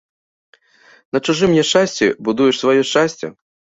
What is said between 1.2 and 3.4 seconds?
чужым няшчасці будуеш сваё шчасце?